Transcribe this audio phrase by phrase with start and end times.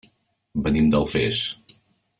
[0.69, 1.45] Venim d'Alfés.